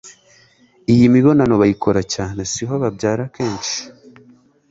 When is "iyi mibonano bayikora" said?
0.91-2.01